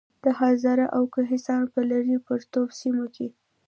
د 0.23 0.25
هزارې 0.39 0.85
او 0.95 1.03
کوهستان 1.13 1.61
پۀ 1.71 1.79
لرې 1.89 2.17
پرتو 2.27 2.61
سيمو 2.79 3.05
کې 3.15 3.27